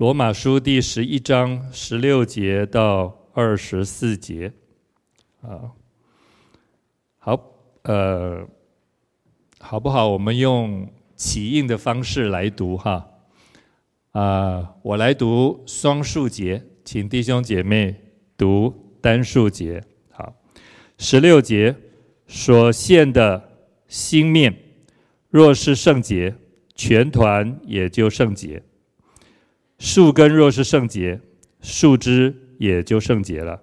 [0.00, 4.50] 罗马书第十一章十六节到二十四节。
[5.42, 5.72] 啊，
[7.18, 7.38] 好，
[7.82, 8.48] 呃，
[9.58, 10.08] 好不好？
[10.08, 13.06] 我们用起印的方式来读哈。
[14.12, 17.94] 啊，我来读双数节，请弟兄姐妹
[18.38, 19.84] 读单数节。
[20.08, 20.34] 好，
[20.96, 21.76] 十六节
[22.26, 23.50] 所献的
[23.86, 24.56] 新面，
[25.28, 26.34] 若是圣洁，
[26.74, 28.62] 全团也就圣洁；
[29.80, 31.18] 树根若是圣洁，
[31.62, 33.60] 树枝也就圣洁了。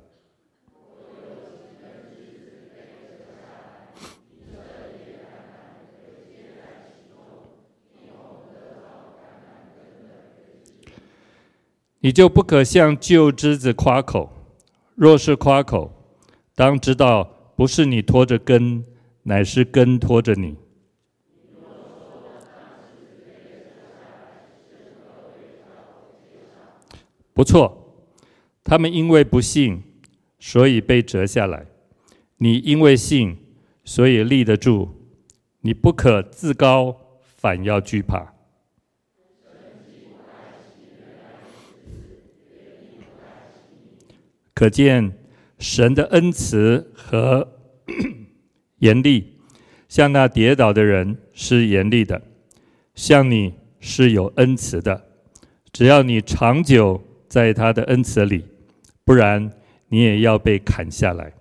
[12.00, 14.32] 你就不可向旧枝子夸口，
[14.96, 15.92] 若是夸口，
[16.56, 17.24] 当知道
[17.56, 18.84] 不是你拖着根，
[19.22, 20.58] 乃是根拖着你。
[27.38, 28.10] 不错，
[28.64, 29.84] 他们因为不信，
[30.40, 31.68] 所以被折下来；
[32.38, 33.38] 你因为信，
[33.86, 34.90] 所以立得住。
[35.62, 38.34] 你不可自高，反要惧怕。
[44.56, 45.14] 可见
[45.60, 47.48] 神的恩慈和
[48.80, 49.38] 严厉，
[49.88, 52.20] 向那跌倒的人是严厉的，
[52.96, 55.06] 向你是有恩慈的。
[55.72, 58.46] 只要你长久在他的恩慈里，
[59.04, 59.52] 不然
[59.90, 61.34] 你也要被砍下来。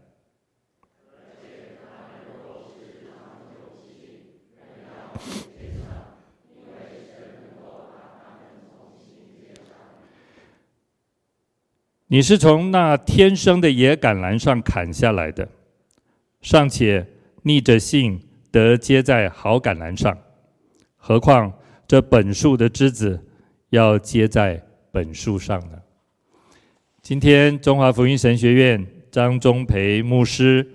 [12.09, 15.49] 你是从那天生的野橄榄上砍下来的，
[16.41, 17.05] 尚且
[17.43, 20.17] 逆着性得接在好橄榄上，
[20.97, 21.53] 何况
[21.89, 23.21] 这本树的枝子
[23.71, 24.66] 要接在
[24.97, 25.79] 本树上呢？
[27.03, 30.67] 今天中华福音神学院张忠培牧师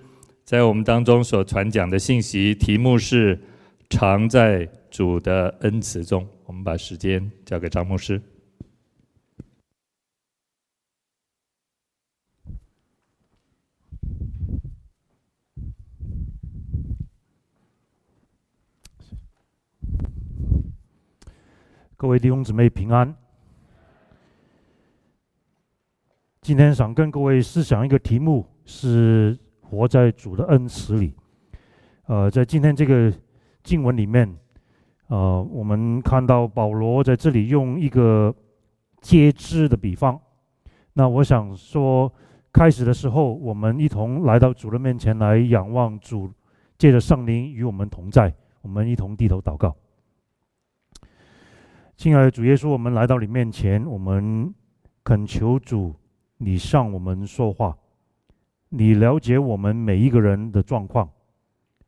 [0.43, 3.41] 在我们当中所传讲的信息，题目是
[3.89, 6.27] “常在主的恩慈中”。
[6.45, 8.21] 我们把时间交给张牧师。
[21.97, 23.20] 各位弟兄姊妹平安。
[26.41, 31.15] 今天想跟各位思想一个题目，是活在主的恩慈里。
[32.07, 33.13] 呃，在今天这个
[33.61, 34.27] 经文里面，
[35.09, 38.35] 呃，我们看到保罗在这里用一个
[39.01, 40.19] 接枝的比方。
[40.93, 42.11] 那我想说，
[42.51, 46.27] 开始的时候，我们一同来到主的面前来仰望主，
[46.75, 49.75] 借着圣灵与我们同在，我们一同低头祷告。
[51.95, 54.51] 亲爱的主耶稣，我们来到你面前，我们
[55.03, 55.93] 恳求主，
[56.43, 57.77] 你向我们说话。
[58.69, 61.07] 你了解我们每一个人的状况，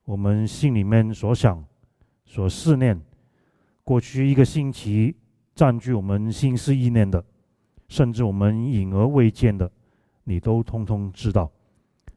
[0.06, 1.66] 我们心里面所想、
[2.24, 3.02] 所思念，
[3.84, 5.16] 过去一个星期
[5.56, 7.26] 占据我们心思意念的，
[7.88, 9.72] 甚至我们隐而未见的，
[10.24, 11.52] 你都通通知道。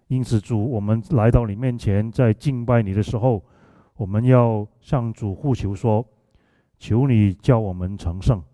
[0.08, 3.42] 因此，主，我们来到你面前，在敬拜你的时候，
[3.96, 6.06] 我们要向主呼求说。
[6.78, 8.44] 求你叫我们成圣，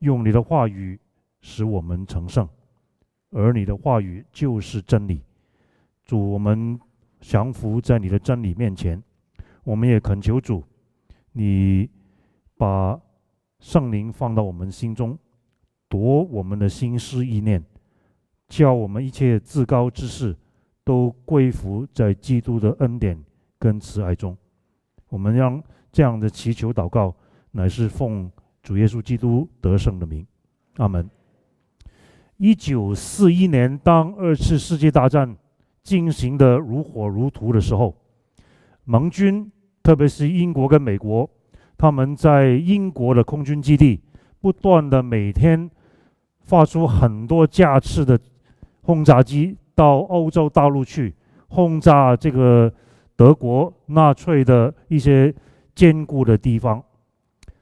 [0.00, 0.98] 用你的话语
[1.40, 2.48] 使我们成圣，
[3.36, 5.22] 而你的话语就是真理。
[6.04, 6.78] 主，我们
[7.20, 9.02] 降服在你的真理面前，
[9.64, 10.64] 我们也恳求主，
[11.32, 11.88] 你
[12.56, 12.98] 把
[13.60, 15.18] 圣灵放到我们心中，
[15.88, 17.62] 夺我们的心思意念，
[18.48, 20.36] 叫我们一切至高之事
[20.82, 23.22] 都归服在基督的恩典
[23.58, 24.36] 跟慈爱中。
[25.08, 25.62] 我们让。
[25.92, 27.16] 这样的祈求祷告，
[27.52, 28.30] 乃是奉
[28.62, 30.26] 主耶稣基督得胜的名，
[30.76, 31.08] 阿门。
[32.38, 35.36] 一九四一年，当二次世界大战
[35.82, 37.94] 进行得如火如荼的时候，
[38.84, 39.50] 盟军，
[39.82, 41.28] 特别是英国跟美国，
[41.76, 44.00] 他们在英国的空军基地，
[44.40, 45.70] 不断的每天
[46.40, 48.18] 发出很多架次的
[48.82, 51.14] 轰炸机到欧洲大陆去
[51.48, 52.72] 轰炸这个
[53.16, 55.34] 德国纳粹的一些。
[55.76, 56.82] 坚固的地方，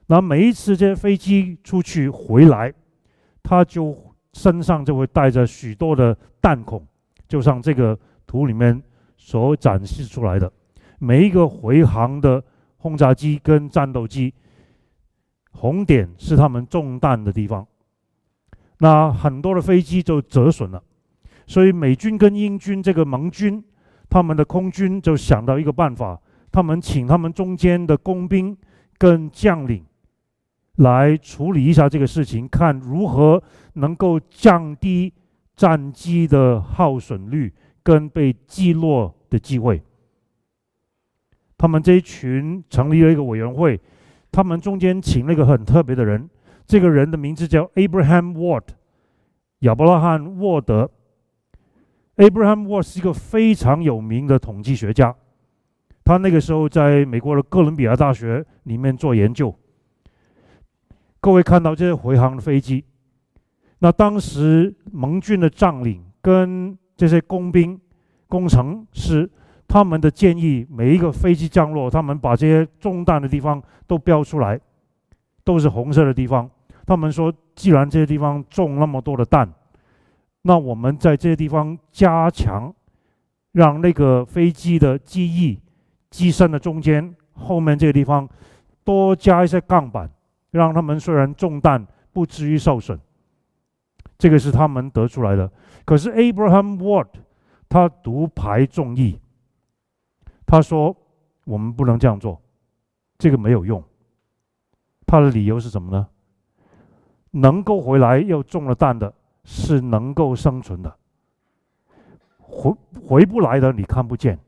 [0.07, 2.73] 那每一次这些飞机出去回来，
[3.43, 3.93] 他就
[4.35, 6.85] 身上就会带着许多的弹孔，
[7.25, 7.97] 就像这个
[8.27, 8.83] 图里面
[9.15, 10.51] 所展示出来的，
[10.99, 12.43] 每一个回航的
[12.75, 14.33] 轰炸机跟战斗机，
[15.51, 17.65] 红点是他们中弹的地方，
[18.79, 20.83] 那很多的飞机就折损了，
[21.47, 23.63] 所以美军跟英军这个盟军，
[24.09, 26.19] 他们的空军就想到一个办法。
[26.51, 28.55] 他们请他们中间的工兵
[28.97, 29.83] 跟将领
[30.77, 33.41] 来处理一下这个事情，看如何
[33.73, 35.13] 能够降低
[35.55, 39.81] 战机的耗损率跟被击落的机会。
[41.57, 43.79] 他们这一群成立了一个委员会，
[44.31, 46.29] 他们中间请了一个很特别的人，
[46.65, 48.63] 这个人的名字叫 Abraham Ward，
[49.59, 50.91] 亚伯拉罕沃德。
[52.17, 55.15] Abraham Ward 是一个非常有名的统计学家，
[56.03, 59.57] 他那个时候在美国的哥伦比亚大学里面做研究。
[61.25, 62.85] 各位看到这些回航的飞机，
[63.79, 67.81] 那当时盟军的将领跟这些工兵、
[68.27, 69.27] 工程师，
[69.67, 74.61] 他们的建议，每一个飞机降落，他们把这些中弹的地方都标出来，
[75.43, 76.47] 都是红色的地方。
[76.85, 79.51] 他们说，既然这些地方中那么多的弹，
[80.43, 82.71] 那我们在这些地方加强，
[83.53, 85.59] 让那个飞机的机翼、
[86.11, 88.29] 机身的中间、后面这个地方
[88.83, 90.07] 多加一些钢板，
[90.57, 92.99] 让他们虽然中弹不至于受损。
[94.17, 95.51] 这个是他们得出来的。
[95.83, 97.07] 可是 Abraham Ward
[97.67, 99.19] 他独排众议，
[100.45, 100.95] 他说
[101.45, 102.41] 我们不能这样做，
[103.17, 103.83] 这个没有用。
[105.05, 106.07] 他的理由是什么呢？
[107.31, 109.13] 能够回来又中了弹的。
[109.47, 110.97] 是能够生存的，
[112.39, 112.75] 回
[113.07, 114.39] 回不来的你看不见，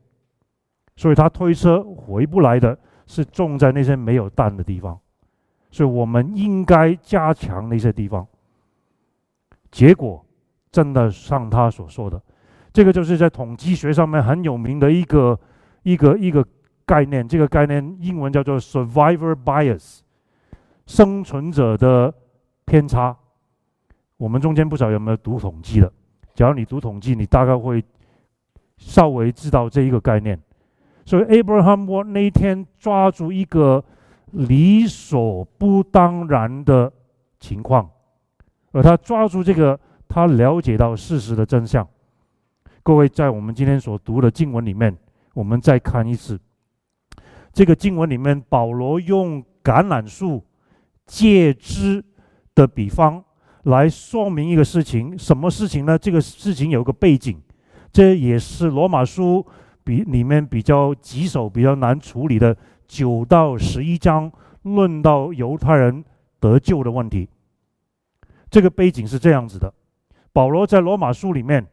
[0.96, 2.76] 所以他推车回不来的
[3.06, 4.98] 是种在那些没有弹的地方，
[5.70, 8.26] 所以我们应该加强那些地方。
[9.70, 10.24] 结果
[10.70, 12.20] 真的像他所说的，
[12.72, 15.38] 这个就是在统计学上面很有名的一个
[15.82, 16.44] 一个一个
[16.86, 20.00] 概念，这个概念英文叫做 survivor bias，
[20.86, 22.12] 生存者的
[22.64, 23.16] 偏差。
[24.16, 25.92] 我们中间不少有没有读统计的？
[26.34, 27.84] 假如你读统计，你大概会
[28.78, 30.40] 稍微知道这一个概念。
[31.04, 33.84] 所以 Abraham 沃那天抓住一个
[34.32, 36.92] 理所不当然的
[37.40, 37.88] 情况，
[38.72, 39.78] 而他抓住这个，
[40.08, 41.86] 他了解到事实的真相。
[42.82, 44.96] 各位在我们今天所读的经文里面，
[45.34, 46.38] 我们再看一次
[47.52, 50.44] 这个经文里面，保罗用橄榄树
[51.06, 52.04] 借枝
[52.54, 53.24] 的比方。
[53.64, 55.98] 来说明一个事情，什么事情呢？
[55.98, 57.38] 这个事情有个背景，
[57.92, 59.44] 这也是罗马书
[59.84, 62.56] 比里面比较棘手、比较难处理的
[62.88, 64.32] 九到十一章，
[64.62, 66.04] 论到犹太人
[66.40, 67.28] 得救的问题。
[68.50, 69.72] 这个背景是这样子的：
[70.32, 71.64] 保罗在罗马书里面，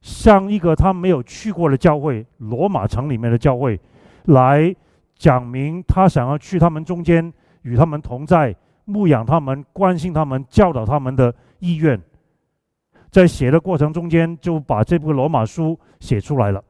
[0.00, 3.78] 向一个他没有去过的教会——罗马城里面的教会，
[4.24, 4.74] 来
[5.14, 7.32] 讲明他想要去他们中间，
[7.62, 8.56] 与他们同在。
[8.84, 11.98] 牧养他们、关心他们、教导他们的意愿，
[13.12, 16.62] 在写的过程中间，就把这部罗马书写出来了。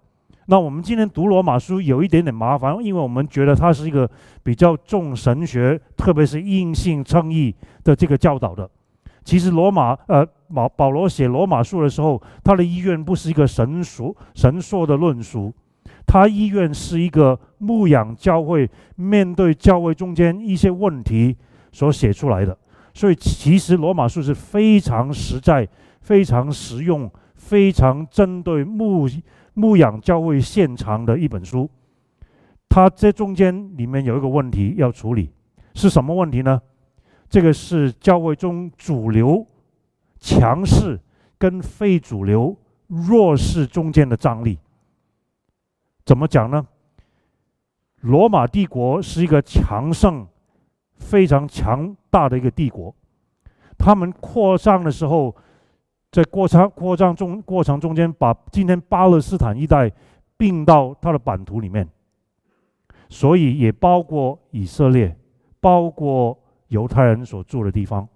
[0.46, 4.08] 那我们今天读罗马书有一点点麻烦，因为我们觉得它是一个
[4.42, 7.54] 比较重神学，特别是硬性称义
[7.84, 8.68] 的这个教导的。
[9.24, 15.54] 其实罗马呃保保罗写罗马书的时候，他的意愿不是一个神说神说的论述，
[16.06, 21.36] 他意愿是一个牧养教会，面对教会中间一些问题。
[21.74, 22.54] 所写出来的，
[22.92, 25.66] 所以其实罗马书是非常实在、
[26.02, 29.08] 非常实用、非常针对牧
[29.54, 31.70] 牧养教会现场的一本书。
[32.68, 35.30] 它这中间里面有一个问题要处理，
[35.74, 36.60] 是什么问题呢？
[37.28, 39.46] 这个是教会中主流
[40.18, 40.98] 强势
[41.38, 44.58] 跟非主流弱势中间的张力。
[46.04, 46.66] 怎么讲呢？
[48.00, 50.26] 罗马帝国是一个强盛。
[50.98, 52.94] 非常强大的一个帝国，
[53.76, 55.34] 他们扩张的时候，
[56.12, 59.90] 在扩张扩张中过程中间，把今天巴勒斯坦一带
[60.36, 61.88] 并到他的版图里面，
[63.08, 65.16] 所以也包括以色列，
[65.58, 66.38] 包括
[66.68, 68.06] 犹太人所住的地方，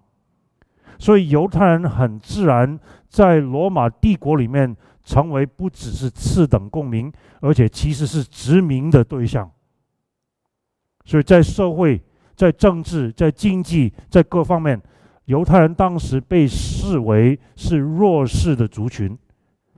[0.99, 7.11] 所以犹太人很自然在罗马帝国里面成为不只是次等公民，
[7.41, 9.51] 而且其实是殖民的对象，
[11.05, 12.01] 所以在社会。
[12.37, 14.79] 在政治、在经济、在各方面，
[15.27, 19.17] 犹太人当时被视为是弱势的族群，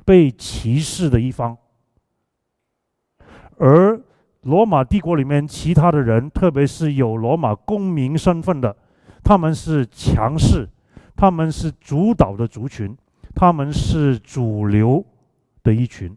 [0.05, 1.57] 被歧视的一方。
[3.59, 4.01] 而
[4.43, 8.75] 罗马帝国里面其他的人，特别是有罗马公民身份的，
[9.23, 10.69] 他们是强势，
[11.15, 12.97] 他们是主导的族群，
[13.35, 15.05] 他们是主流
[15.63, 16.17] 的一群。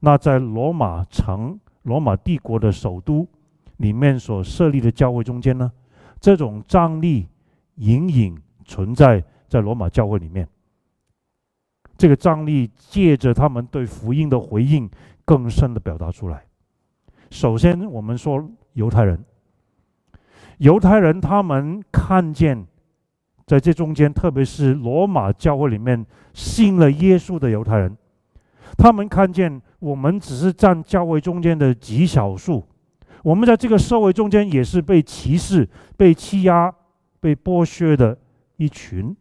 [0.00, 3.26] 那在罗马城、罗马帝国的首都。
[3.80, 5.72] 里面所设立的教会中间呢，
[6.20, 7.26] 这种张力
[7.80, 10.46] 隐隐存在在罗马教会里面。
[11.96, 14.88] 这个张力借着他们对福音的回应，
[15.24, 16.44] 更深的表达出来。
[17.30, 19.22] 首先，我们说犹太人，
[20.58, 22.66] 犹太人他们看见，
[23.46, 27.96] 在这中间，特别是罗马教会里面信了耶稣的犹太人，
[28.76, 32.66] 他们看见我们只是占教会中间的极少数，
[33.22, 36.74] 我们在这个社会中间也是被歧视、被欺压、
[37.20, 38.18] 被剥削的
[38.56, 39.14] 一群。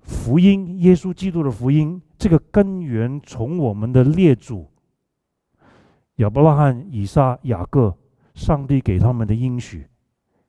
[0.00, 4.68] 福音，耶稣基督的福音，这个根源从我们的列祖
[6.16, 7.96] 亚伯拉罕、以撒、雅各，
[8.34, 9.86] 上帝给他们的应许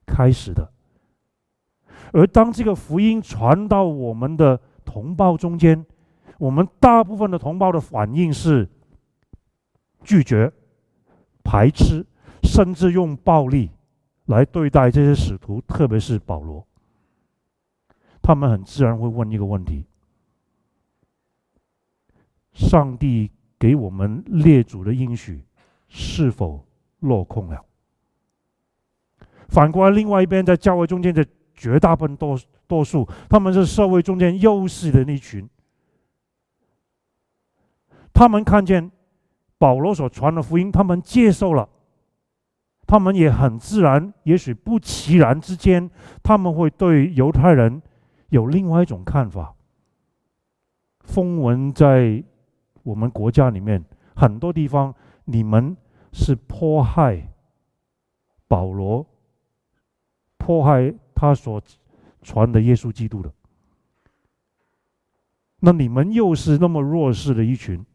[0.08, 0.72] 开始的。
[2.12, 5.86] 而当这个福音传到我们的同胞中间，
[6.40, 8.68] 我们大部分的同胞的反应是
[10.04, 10.52] 拒绝、
[11.44, 12.06] 排斥，
[12.42, 13.70] 甚至用暴力
[14.26, 16.66] 来对待这些使徒，特别是保罗。
[18.22, 19.86] 他们很自然会问一个问题：
[22.54, 25.44] 上帝给我们列祖的应许
[25.88, 26.66] 是否
[27.00, 27.64] 落空了？
[29.50, 31.26] 反过来，另外一边在教会中间的。
[31.56, 35.48] 绝大部分多多数，他们是社会中间优势的那群。
[38.12, 38.92] 他们看见
[39.60, 41.70] 保罗所传的福音，他们接受了，
[42.86, 45.90] 他们也很自然，也许不其然之间，
[46.22, 47.82] 他们会对犹太人
[48.30, 49.56] 有另外一种看法。
[51.02, 52.24] 风闻在
[52.84, 53.84] 我们国家里面
[54.16, 54.94] 很多地方，
[55.26, 55.76] 你们
[56.12, 57.34] 是迫害
[58.48, 59.06] 保罗，
[60.38, 60.94] 迫害。
[61.16, 61.62] 他所
[62.22, 63.32] 传的耶稣基督的，
[65.62, 67.86] 那你们又是那么弱势的一群，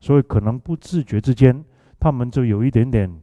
[0.00, 1.62] 所以可能不自觉之间，
[2.00, 3.20] 他们就有一点点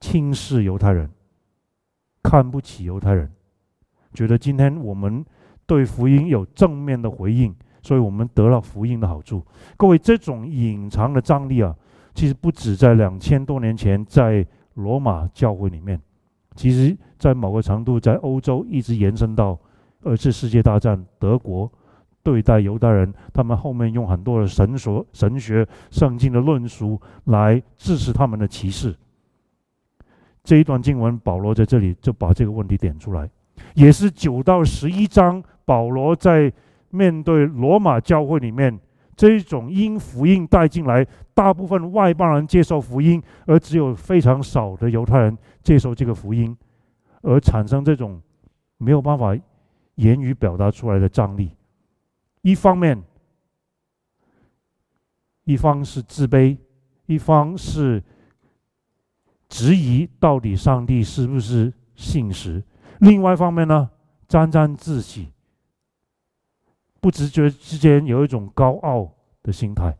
[0.00, 1.10] 轻视犹太人，
[2.22, 3.30] 看不起犹太人，
[4.12, 5.24] 觉得今天我们
[5.66, 9.44] 对福音有正面的回应，所以我们得了福音的好处。
[9.76, 11.74] 各位，这种隐藏的张力啊，
[12.14, 16.00] 其实不止在两千多年前在罗马教会里面。
[16.54, 19.58] 其实，在某个程度，在欧洲一直延伸到
[20.02, 21.70] 二次世界大战，德国
[22.22, 28.96] 对待犹太人，他们后面用很多的神学、神学、圣经的论述来支持他们的歧视。
[30.46, 33.28] 这一段经文，保罗在这里就把这个问题点出来，
[33.74, 36.52] 也是九到十一章，保罗在
[36.90, 38.78] 面对罗马教会里面。
[39.16, 46.54] 这种因福音带进来，大部分外邦人接受福音，而只有非常少的犹太人接受这个福音，
[47.22, 48.20] 而产生这种
[48.76, 49.34] 没有办法
[49.94, 51.50] 言语表达出来的张力。
[52.42, 53.02] 一方面，
[55.44, 56.58] 一方是自卑，
[57.06, 58.02] 一方是
[59.48, 62.60] 质疑到底上帝是不是信实；
[63.00, 63.88] 另外一方面呢，
[64.26, 65.32] 沾沾自喜。
[67.00, 69.08] 不自觉之间有一种高傲
[69.44, 69.96] 的心态，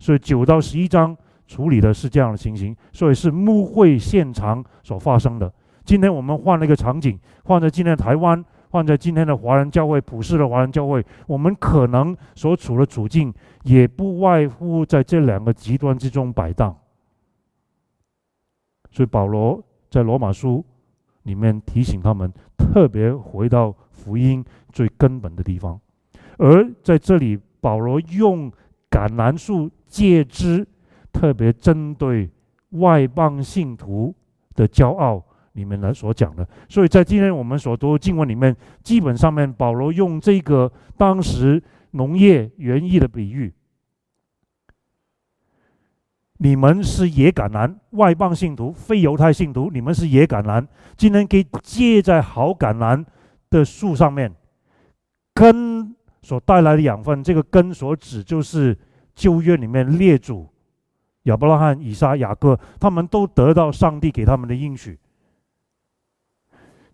[0.00, 1.16] 所以九到十一章
[1.46, 5.52] 处理的是这样的情形，所以是牧会现场所发生的。
[5.84, 16.76] 今天我们换了一个场景，换在今天台湾，换在今天的华人教会，普世的华人教会，我们可能所处的处境也不外乎在这两个极端之中摆荡。
[18.90, 20.64] 所以保罗在罗马书
[21.24, 25.78] 里面提醒他们，特别回到福音最根本的地方。
[26.38, 28.50] 而在这里，保罗用
[28.90, 30.66] 橄榄树借枝，
[31.12, 32.30] 特别针对
[32.70, 34.14] 外邦信徒
[34.54, 36.48] 的骄傲里面来所讲的。
[36.68, 43.52] 所以在今天我们所读的经文里面，基本上面保罗用这个当时农业园艺的比喻：
[46.42, 50.66] 你们是野橄榄，外邦信徒、非犹太信徒，你们是野橄榄，
[50.96, 53.04] 今天可以结在好橄榄
[53.50, 54.34] 的树上面，
[55.34, 55.96] 根。
[56.22, 58.78] 所带来的养分，这个根所指就是
[59.14, 60.46] 旧约里面列祖
[61.22, 64.98] 亚伯拉罕、以撒、雅各，他们都得到上帝给他们的应许，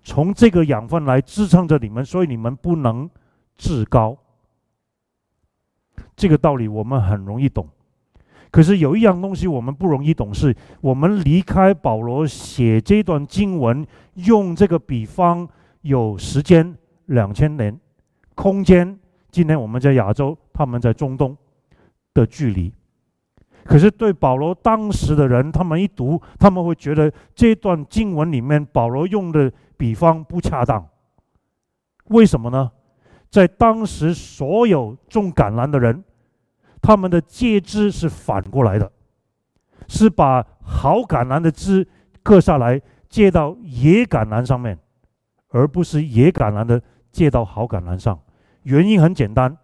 [0.04, 3.10] 从这个养分来支撑着你们，所以你们不能
[3.56, 4.16] 自高。
[6.14, 7.68] 这个道理我们很容易懂，
[8.50, 15.46] 可是有一样东西我们不容易懂，是我们离开保罗写这段经文，用这个比方，
[15.82, 16.76] 有时间
[17.06, 17.78] 两千年，
[18.34, 18.98] 空间。
[19.30, 21.36] 今天我们在亚洲，他们在中东
[22.14, 22.72] 的距离，
[23.64, 30.86] 可是对保罗当时的人，他们一读，他们会觉得这段经文里面保罗用的比方不恰当。
[32.06, 32.70] 为什么呢？
[33.28, 36.02] 在当时所有种橄榄的人，
[36.86, 38.88] 他们的结枝是反过来的，
[39.88, 41.84] 是把好橄榄的枝
[42.22, 44.78] 割下来接到野橄榄上面，
[45.48, 48.16] 而不是野橄榄的接到好橄榄上。
[48.62, 49.56] 原因很简单，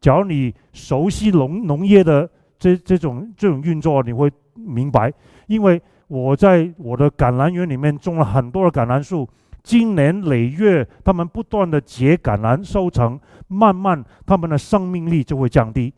[0.00, 5.12] 假如你熟悉农农业的这这种这种运作，你会明白，
[5.48, 9.28] 因为我在我的橄榄园里面种了很多的橄榄树，
[9.64, 15.92] 经年累月，他们不断的结橄榄收成，慢慢他们的生命力就会降低。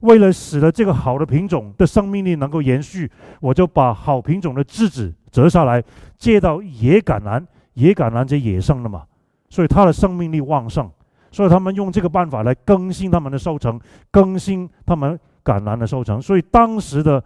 [0.00, 3.10] 为了使得这个好的品种的生命力能够延续，
[3.40, 5.82] 我就把好品种的枝子折下来，
[6.16, 7.44] 接到野橄榄。
[7.74, 9.04] 野橄榄是野生的嘛，
[9.50, 10.90] 所以它的生命力旺盛，
[11.30, 13.78] 所以他们用这个办法来更新他们的收成，
[14.10, 16.18] 更新他们橄榄的收成。
[16.22, 17.22] 所以当时的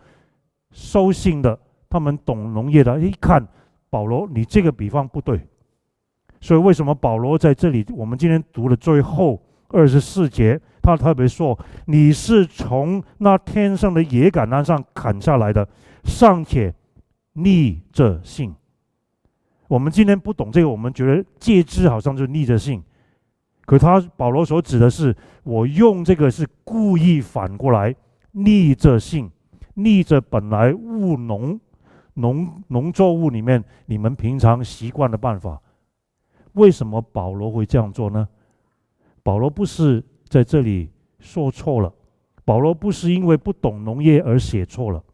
[0.72, 1.56] 收信的，
[1.88, 3.46] 他们懂农业的，一看
[3.90, 5.40] 保罗，你这个比方不对。
[6.40, 7.86] 所以为什么保罗在这里？
[7.96, 15.68] 我们今天读了最后二十四节，他特别说：“你是从那天上的野橄榄上砍下来的，
[16.04, 16.74] 尚且
[17.34, 18.54] 逆着性。”
[19.68, 22.82] 我们今天不懂这个，我们觉得借枝好像就逆着性，
[23.66, 27.94] 可他保罗所指的是，我用这个是故意反过来
[28.32, 29.30] 逆着性，
[29.74, 31.60] 逆着本来务农
[32.14, 35.60] 农农作物里面你们平常习惯的办法。
[36.54, 38.26] 为什么保罗会这样做呢？
[39.22, 41.92] 保罗不是在这里说错了，
[42.44, 45.04] 保罗不是因为不懂农业而写错了，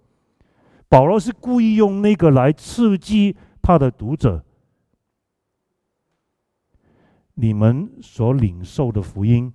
[0.90, 4.44] 保罗是故意用那个来刺激他的读者。
[7.32, 9.52] 你们所领受的福音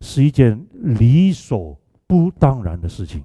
[0.00, 3.24] 是一件理所不当然的事情。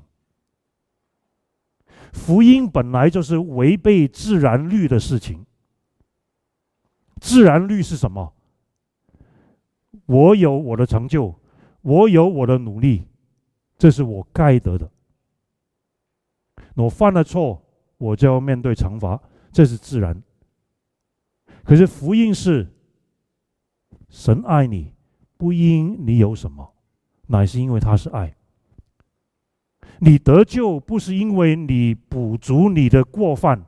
[2.13, 5.45] 福音本来就是违背自然律的事情。
[7.21, 8.33] 自然律是什么？
[10.05, 11.39] 我有我的成就，
[11.81, 13.03] 我有我的努力，
[13.77, 14.89] 这是我该得的。
[16.75, 17.61] 我犯了错，
[17.97, 19.21] 我就要面对惩罚，
[19.51, 20.21] 这是自然。
[21.63, 22.67] 可是福音是。
[24.11, 24.91] 神爱你，
[25.37, 26.73] 不因你有什么，
[27.27, 28.35] 乃是因为他是爱。
[29.99, 33.63] 你得救不是因为你补足你的过犯，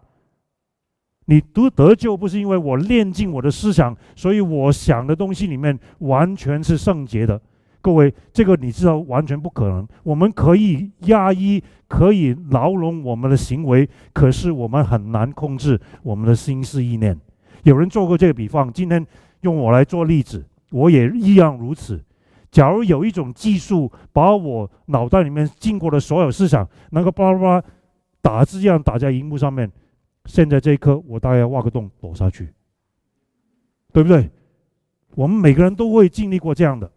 [1.25, 7.39] 你得得救不是因为我练尽我的思想，所以我想的东西里面完全是圣洁的。
[7.82, 9.88] 各位，这个你知道完全不可能。
[10.04, 17.20] 我们可以压抑，可以牢笼我们的行为，可是我们很难控制我们的心思意念。
[17.63, 19.06] 有人做过这个比方，今天。
[19.41, 22.00] 用我来做例子，我也一样如此。
[22.52, 27.63] 假如有一种技术，把我脑袋里面经过的所有思想，能够叭叭叭
[28.22, 29.67] 打字一样打在荧幕上面，
[30.26, 32.54] 现在这一刻，我大概挖个洞躲下去，
[33.91, 34.30] 对不对？
[35.15, 36.91] 我们每个人都会经历过这样的，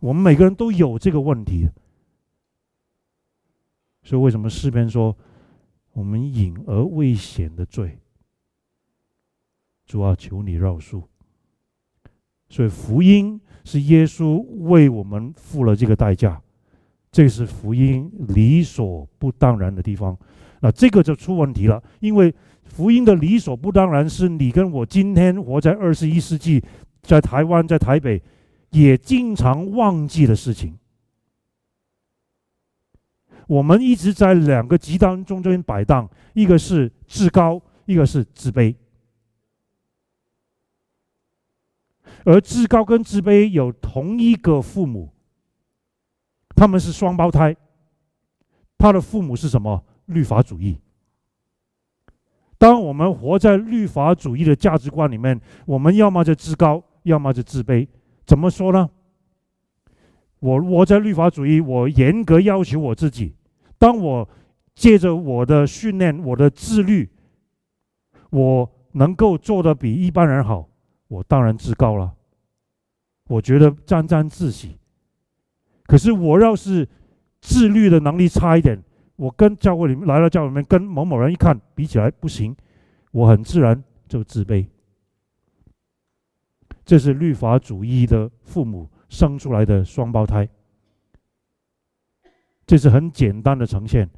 [0.00, 1.68] 我们每个人都有这个问题。
[4.02, 5.16] 所以为什么诗篇说
[5.92, 7.98] 我们隐而未显的罪，
[9.84, 11.02] 主啊，求你饶恕。
[12.48, 16.40] 所以福音是耶稣为我们付了这个代价，
[17.10, 20.16] 这是福音理所不当然的地方。
[20.60, 22.34] 那这个就出问题了，因为
[22.64, 26.64] 福音的理所不当然是你跟我今天活在二十一世纪，
[27.02, 28.22] 在台湾、在台北，
[28.70, 30.78] 也经常忘记的事情。
[33.46, 38.74] 我们一直在两个极端中间摆荡，一个是至高，一个是自卑。
[42.24, 45.14] 而至高跟自卑有同一个父母，
[46.54, 47.56] 他们是双胞胎。
[48.76, 49.82] 他的父母是什么？
[50.06, 50.78] 律法主义。
[52.58, 57.88] 当我们活在律法主义的价值观里面，我们要么就至高，要么就自卑。
[58.28, 58.90] 怎么说呢？
[60.40, 63.34] 我我在律法主义，我严格要求我自己。
[63.78, 64.28] 当我
[64.74, 67.08] 借着我的训练，我的自律，
[68.28, 70.68] 我能够做得比一般人好。
[71.08, 72.12] 我当然自高了，
[73.28, 74.76] 我觉得沾沾自喜。
[75.86, 76.86] 可是我要是
[77.40, 78.78] 自律的能力差一点，
[79.16, 82.54] 我跟教会里面来到教会里面跟某某人一看比起来不行，
[83.10, 84.66] 我很自然就自卑。
[86.88, 90.48] 这是律法主义的父母生出来的双胞胎，
[92.66, 94.08] 这是很简单的呈现。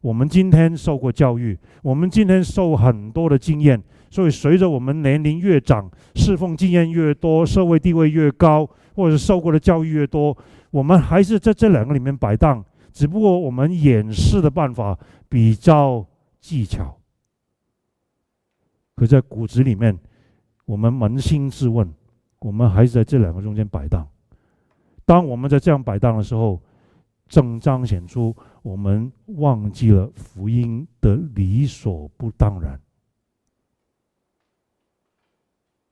[0.00, 3.80] 我们今天受过教育，我们今天受很多的经验。
[4.10, 10.36] 所以，随着我们年龄越长，侍奉经验越多，社会地位越高，或者受过的教育越多，
[10.72, 12.64] 我们还是在这两个里面摆荡。
[12.92, 16.04] 只不过我们掩饰的办法比较
[16.40, 16.98] 技巧。
[18.96, 19.96] 可在骨子里面，
[20.64, 21.88] 我们扪心自问，
[22.40, 24.06] 我们还是在这两个中间摆荡。
[25.04, 26.60] 当我们在这样摆荡的时候，
[27.28, 32.80] 正彰显出我们忘记了福音的理所不当然。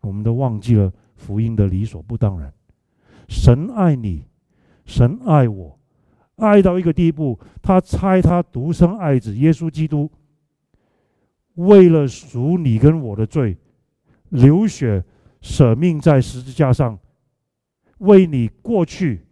[0.02, 2.52] 我们都忘记了福音的理所不当然。
[3.28, 4.24] 神爱你，
[4.84, 5.78] 神爱我，
[6.36, 10.08] 爱到一个地步，他差他独生爱子耶稣基督
[11.54, 13.56] 为了赎你跟我的罪，
[14.28, 15.04] 流血
[15.40, 16.98] 舍命在十字架上，
[17.98, 19.24] 为你过去、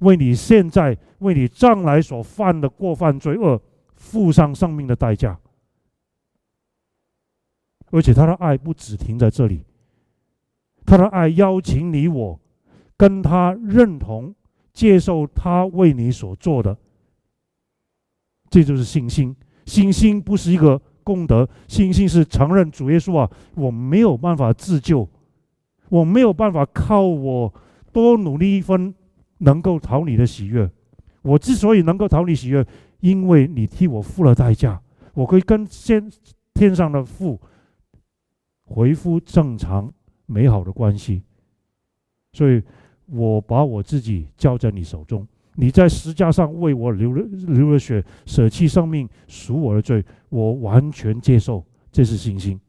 [0.00, 3.60] 为你现在、为你将来所犯的过犯罪恶，
[3.94, 5.38] 付上生命的代价。
[7.90, 9.64] 而且他的爱不只停在这里，
[10.84, 12.38] 他的爱邀请你我
[12.96, 14.34] 跟他认同、
[14.72, 16.76] 接受他为你所做的，
[18.50, 19.34] 这就是信心。
[19.64, 25.08] 信心不是一个功德，信心是承认主耶稣啊，我没有办法自救，
[25.88, 27.52] 我没有办法靠我
[27.92, 28.94] 多努力一分
[29.38, 30.70] 能够讨你的喜悦。
[31.22, 32.66] 我之所以能够讨你喜悦，
[33.00, 34.80] 因为你替我付了代价，
[35.14, 36.10] 我可以跟先
[36.54, 37.40] 天上的父。
[38.70, 39.90] 恢复正常
[40.26, 41.22] 美好的关系，
[42.34, 42.62] 所以
[43.06, 45.26] 我把我自己交在你手中。
[45.54, 52.60] 你在十架上为我流了流了血，舍弃生命赎我的罪，我完全接受，这是信心。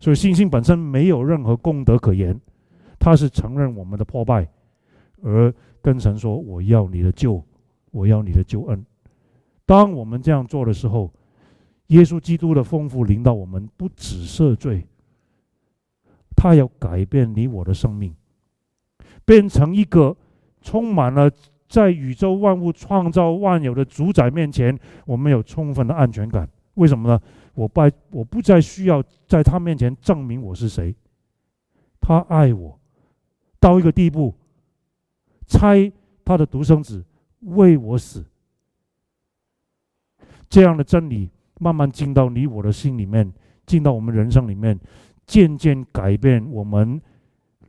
[0.00, 2.40] 所以信心本身没有任何功德可言，
[2.98, 4.48] 它是承认我们的破败，
[5.22, 7.44] 而跟神说：“我要你的救，
[7.90, 8.84] 我要你的救恩。”
[9.66, 11.12] 当我们这样做的时候，
[11.88, 14.86] 耶稣基督的丰富临到我们，不只赦罪。
[16.34, 18.14] 他要改变你我的生命，
[19.26, 20.16] 变成一个
[20.62, 21.30] 充满了
[21.68, 26.48] 在宇宙万物创造万有的主宰面前，我们有充分的安全感。
[26.74, 27.20] 为什么呢？
[27.54, 30.94] 我不我不再需要在他面前证明我是谁。
[32.00, 32.78] 他爱我
[33.58, 34.34] 到一个地步，
[35.46, 35.92] 差
[36.24, 37.04] 他的独生子
[37.40, 38.24] 为我死。
[40.48, 43.32] 这样的真理慢慢进到你我的心里面，
[43.66, 44.78] 进到我们人生里面。
[45.26, 47.00] 渐渐改变我们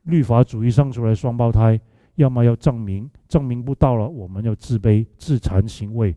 [0.02, 1.80] 律法主义生出来双胞胎，
[2.16, 6.12] 要么要证明，证明不到了，我们要自卑、自惭形秽。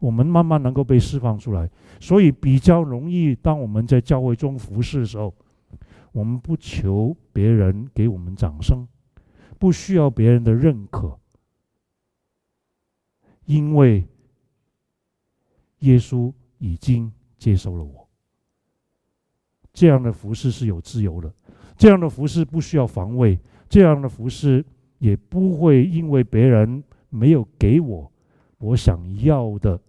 [0.00, 1.68] 我们慢慢能够被释放出来，
[2.00, 3.34] 所以比较容易。
[3.34, 5.34] 当我们在教会中服侍的时候，
[6.12, 8.86] 我们不求别人给我们掌声，
[9.58, 11.18] 不需要别人的认可，
[13.44, 14.06] 因为
[15.80, 18.08] 耶稣已经接受了我。
[19.72, 21.32] 这样的服侍是有自由的，
[21.76, 24.64] 这样的服侍不需要防卫，这样的服侍
[24.98, 28.10] 也不会因为别人没有给我
[28.58, 29.80] 我想要的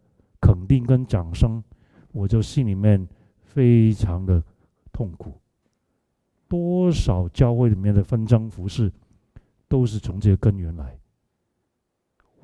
[0.49, 1.63] 肯定跟掌声，
[2.11, 3.07] 我就心里面
[3.43, 4.43] 非常的
[4.91, 5.39] 痛苦。
[6.47, 8.91] 多少教会里面的纷争服侍，
[9.67, 10.97] 都是从这个根源来，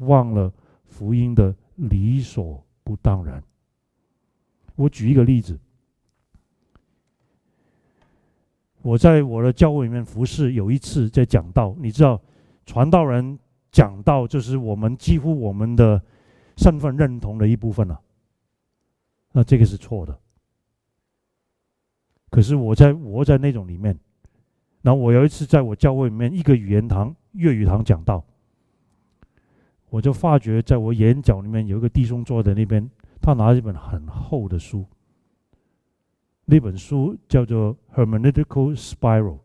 [0.02, 3.44] 忘了福音的理所不当然。
[4.76, 5.60] 我举一个例子。
[8.84, 12.22] 我在我的教会里面服侍，有一次在讲道，你知道，
[12.68, 13.40] 传道人
[13.72, 16.00] 讲道就是我们几乎我们的
[16.58, 18.00] 身份认同的一部分了。
[19.32, 20.18] 那这个是错的。
[22.30, 23.98] 可是我在我在那种里面，
[24.82, 28.24] 然后我有一次在我教会里面一个语言堂粤语堂讲道，
[29.90, 32.90] 我就发觉在我眼角里面有一个弟兄坐在那边，
[33.22, 34.86] 他拿一本很厚的书。
[36.46, 39.38] 那本书叫做《Hermeneutical Spiral》，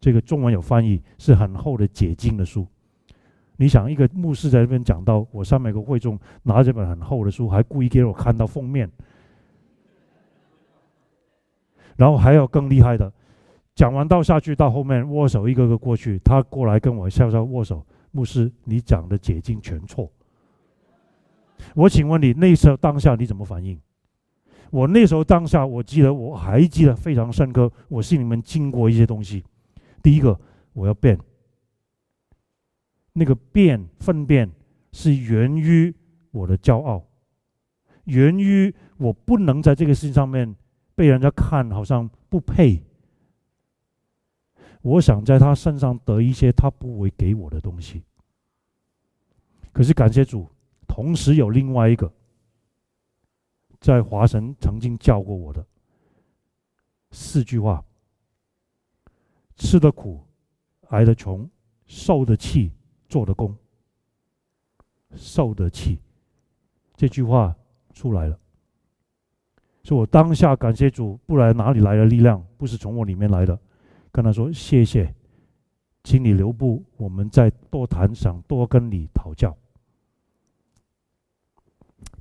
[0.00, 2.66] 这个中文有翻译，是很厚的解经的书。
[3.60, 8.88] 你想，一个牧师在那边讲到，我上面有个会众拿这本很厚的书，还故意给我看到封面，
[11.96, 13.12] 然后还有更厉害的，
[13.74, 17.84] 讲完道下去到后面握手，一个个过去，他过来跟我笑笑握手。
[18.12, 20.08] 牧师，你讲的解经全错。
[21.74, 23.78] 我请问你，那时候当下你怎么反应？
[24.70, 27.70] 我那时候当下，我记得我还记得非常深刻。
[27.88, 29.44] 我心里面经过一些东西。
[30.00, 30.38] 第一个，
[30.74, 31.18] 我要变。
[33.12, 34.50] 那个变粪便
[34.92, 35.94] 是源于
[36.30, 37.04] 我的骄傲，
[38.04, 40.54] 源于我不能在这个事情上面
[40.94, 42.82] 被人家看好像不配。
[44.82, 48.02] 我想在他身上得一些他不会给我的东西。
[49.72, 50.48] 可是感谢主，
[50.86, 52.12] 同时有另外一个。
[53.80, 55.64] 在华神曾经教过我的
[57.12, 57.84] 四句话：
[59.54, 60.20] 吃得苦，
[60.88, 61.48] 挨得穷，
[61.86, 62.72] 受得气，
[63.08, 63.56] 做的工。
[65.14, 65.98] 受得气，
[66.94, 67.56] 这句话
[67.94, 68.38] 出来了，
[69.82, 72.44] 所以我当下感谢主，不然哪里来的力量？
[72.58, 73.58] 不是从我里面来的。
[74.12, 75.14] 跟他说谢谢，
[76.04, 79.56] 请你留步，我们再多谈，想多跟你讨教。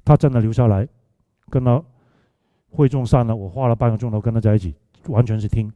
[0.06, 0.88] 他真的留下来。
[1.50, 1.82] 跟他
[2.70, 4.76] 会众散了，我花了半个钟头跟他在一起，
[5.08, 5.72] 完全是听。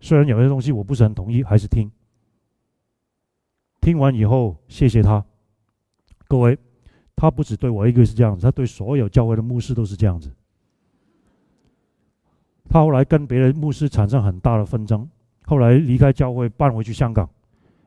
[0.00, 1.90] 虽然有些东西我不是很同意，还是听。
[3.82, 5.22] 听完以后，谢谢他。
[6.28, 6.56] 各位，
[7.16, 10.30] 他不只对我一个是这样子，他对所有教会的牧师都是这样子。
[12.70, 15.06] 他后来跟别的牧师产生很大的纷争，
[15.44, 17.28] 后来离开教会，搬回去香港。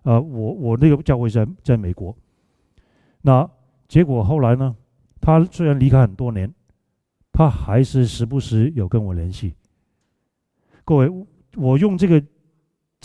[0.03, 2.15] 呃，我我那个教会在在美国。
[3.21, 3.49] 那
[3.87, 4.75] 结果后来呢？
[5.21, 6.53] 他虽然离开很多年，
[7.31, 9.55] 他还是时不时有跟我联系。
[10.83, 11.09] 各位，
[11.55, 12.21] 我用这个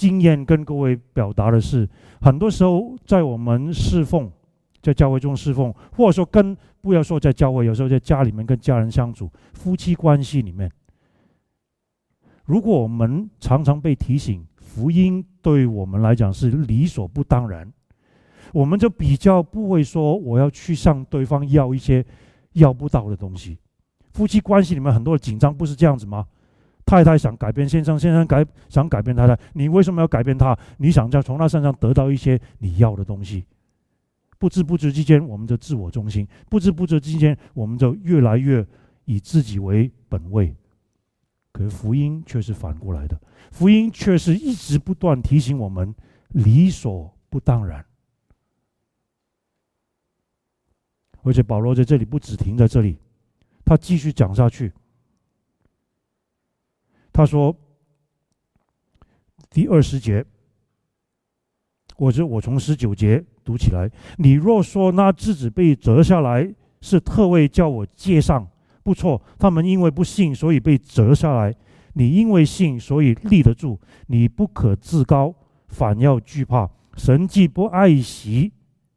[0.01, 1.87] 经验跟各位表达的是，
[2.23, 4.33] 很多时候在我们侍奉，
[4.81, 10.71] 在教会中侍奉，或者说跟不要说在教会，有时候在家里面跟家人相处，夫妻关系里面，
[12.47, 17.71] 如果我们常常被提醒，福音对我们来讲是理所不当然。
[18.53, 22.03] 我们就比较不会说我要去向对方要一些
[22.55, 23.59] 要不到的东西。
[24.13, 26.27] 夫妻关系里面很多的紧张不是这样子吗？
[26.91, 30.59] 太太想改变先生，先生改想改变太太，你为什么要改变他？
[30.79, 33.47] 你想在从他身上得到一些你要的东西。
[34.41, 38.67] 不知不觉之间，我们就自我中心；不知不觉之间，我们就越来越
[39.05, 40.53] 以自己为本位。
[41.53, 43.17] 可是福音却是反过来的，
[43.53, 45.95] 福音却是一直不断提醒我们
[46.31, 47.87] 理所不当然。
[51.23, 52.99] 而且保罗在这里不止停在这里，
[53.65, 54.73] 他继续讲下去。
[57.13, 57.55] 他说
[59.51, 60.25] ：“第二十节，
[61.97, 63.91] 或者我从十九节读起来。
[64.19, 68.49] 你若说那枝子被折下来是特为叫我接上，
[68.83, 69.21] 不错。
[69.39, 71.53] 他们因为不信，所以被折下来；
[71.95, 73.79] 你因为信，所以立得住。
[74.07, 75.35] 你不可自高，
[75.69, 76.71] 反要惧怕。
[76.97, 78.53] 神既不爱惜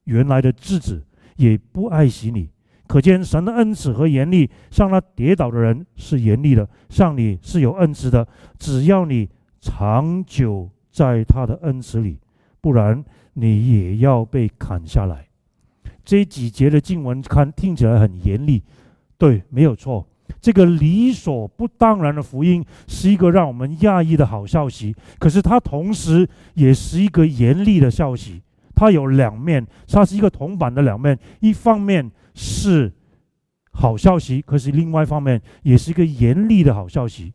[0.05, 2.47] 原来的枝子。”也不爱惜你，
[2.93, 8.27] 可见神的恩慈和严厉，向那跌倒的人是严厉的，向你是有恩慈的。
[8.59, 9.27] 只要你
[9.59, 12.19] 长久在他的恩慈里，
[12.61, 13.03] 不然
[13.33, 15.25] 你也要被砍下来。
[16.05, 18.61] 这几节的经文看听起来很严厉，
[19.17, 20.07] 对，没有错。
[20.39, 28.43] 这个理所不当然的福音是一个让我们讶异的好消息，可是它同时也是一个严厉的消息。
[28.75, 31.17] 它有两面，它是一个铜板的两面。
[31.39, 32.91] 一方面是
[33.71, 37.33] 好消息，可是另外一方面也是一个严厉的好消息。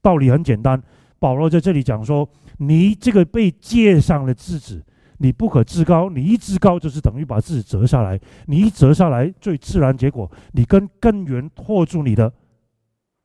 [0.00, 0.82] 道理很简单，
[1.18, 2.28] 保罗在这里讲说：
[2.58, 4.84] 你这个被借上的枝子，
[5.18, 6.08] 你不可自高。
[6.08, 8.18] 你一自高，就是等于把自己折下来。
[8.46, 12.32] 你一折下来，最自然结果，你跟根源拖住你的，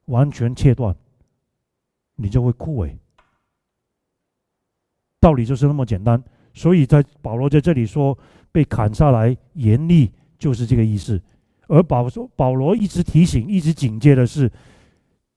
[0.06, 0.96] 完全切断，
[2.16, 2.98] 你就会枯萎。
[5.20, 6.22] 道理就是那么简单。
[6.56, 8.18] 所以在保罗在这里说
[8.52, 11.22] 被砍下来严厉，就是这个意思。
[11.68, 14.50] 而保说保罗一直提醒、一直警戒的是：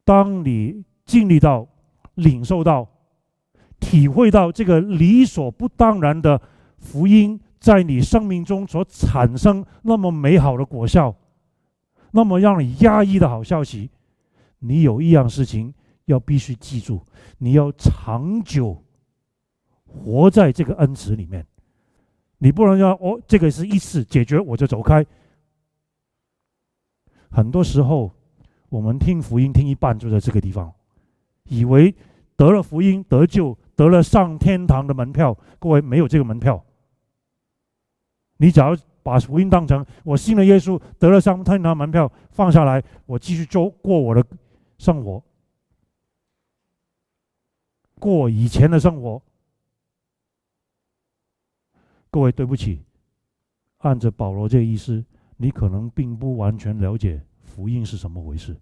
[0.04, 1.66] 当你经历到、
[2.14, 2.88] 领受到、
[3.80, 6.40] 体会到这个理所不当然的
[6.78, 11.16] 福音在你生命中所产生那么美好的果效，
[12.12, 13.90] 那么让你压抑的好消息，
[14.60, 17.02] 你有一样事情要必须记住：
[17.38, 18.84] 你要长久。
[19.88, 21.46] 活在这个恩慈里面，
[22.38, 25.04] 你不能说哦，这个是一次解决我就走开。
[27.30, 28.10] 很多时候，
[28.68, 30.72] 我们听福音听一半就在这个地方，
[31.44, 31.94] 以为
[32.36, 35.36] 得了福音得救，得了上天堂的门票。
[35.58, 36.64] 各位没有这个门票。
[38.36, 44.24] 你只要把福音当成我信了耶稣，得了上天堂门票，放下来，我继续做过我的
[44.78, 45.22] 生活，
[47.98, 49.20] 过以前的生活。
[52.10, 52.82] 各位，对不起，
[53.78, 55.04] 按着保罗这个意思，
[55.36, 58.56] 你可能并不完全了解福音是什么回事。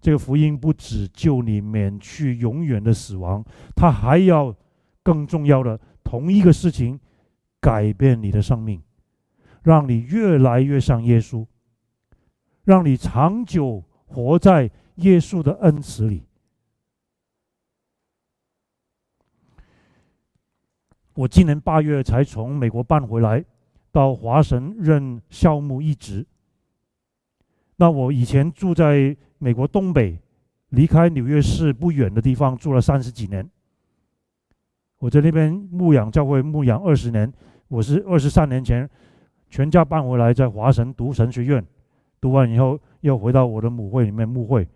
[0.00, 3.44] 这个福音不只救你免去永远的死亡，
[3.76, 4.54] 它还要
[5.02, 6.98] 更重要的同一个事情，
[7.60, 8.82] 改变你的生命，
[9.62, 11.46] 让你越来越像耶稣，
[12.64, 16.24] 让你长久活在耶稣的恩慈里。
[21.14, 23.44] 我今年八月才从美国搬回来，
[23.90, 26.26] 到华神任校牧一职。
[27.76, 30.18] 那我以前住在美国东北，
[30.70, 33.46] 离开纽约市不远的地方住了三十几年。
[35.00, 37.30] 我在那边牧养教会牧养二十年。
[37.68, 38.88] 我是二十三年前
[39.50, 41.62] 全家搬回来，在华神读神学院，
[42.20, 44.66] 读完以后又回到我的母会里面牧会。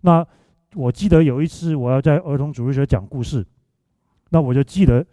[0.00, 0.26] 那
[0.74, 3.46] 我记得有一次我要在儿童主日学讲故事，
[4.30, 5.06] 那我就记得。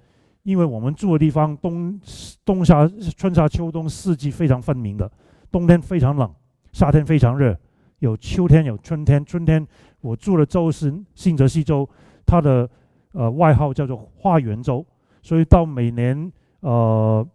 [0.44, 2.00] 因为我们住的地方冬
[2.44, 5.10] 冬夏春夏秋冬四季非常分明的，
[5.52, 6.34] 冬天非常冷，
[6.72, 7.56] 夏天非常热，
[8.00, 9.24] 有秋天有春天。
[9.24, 9.66] 春天
[10.02, 11.88] 我住的州是新泽西州，
[12.26, 12.68] 它的
[13.12, 14.86] 呃外号叫做花园州，
[15.22, 17.26] 所以到每年呃